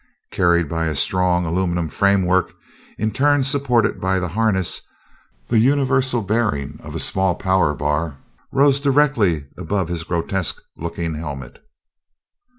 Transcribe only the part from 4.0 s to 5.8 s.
by the harness, the